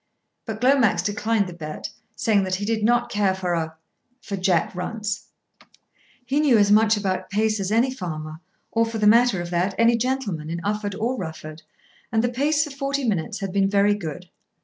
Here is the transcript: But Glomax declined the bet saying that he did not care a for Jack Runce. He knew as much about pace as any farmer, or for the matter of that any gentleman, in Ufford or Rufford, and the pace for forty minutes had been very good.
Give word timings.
But 0.47 0.59
Glomax 0.59 1.03
declined 1.03 1.45
the 1.45 1.53
bet 1.53 1.91
saying 2.15 2.41
that 2.45 2.55
he 2.55 2.65
did 2.65 2.83
not 2.83 3.11
care 3.11 3.33
a 3.53 3.77
for 4.19 4.35
Jack 4.35 4.73
Runce. 4.73 5.27
He 6.25 6.39
knew 6.39 6.57
as 6.57 6.71
much 6.71 6.97
about 6.97 7.29
pace 7.29 7.59
as 7.59 7.71
any 7.71 7.93
farmer, 7.93 8.39
or 8.71 8.83
for 8.83 8.97
the 8.97 9.05
matter 9.05 9.41
of 9.41 9.51
that 9.51 9.75
any 9.77 9.95
gentleman, 9.95 10.49
in 10.49 10.57
Ufford 10.61 10.99
or 10.99 11.17
Rufford, 11.17 11.61
and 12.11 12.23
the 12.23 12.29
pace 12.29 12.63
for 12.63 12.71
forty 12.71 13.03
minutes 13.07 13.41
had 13.41 13.51
been 13.53 13.69
very 13.69 13.93
good. 13.93 14.31